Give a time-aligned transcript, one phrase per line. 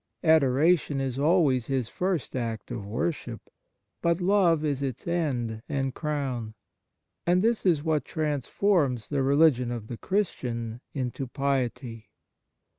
[0.23, 3.51] Adoration is always his first act of worship,
[4.01, 6.55] but love is its end and crown.
[7.27, 12.09] And this is what trans forms the religion of the Christian into piety.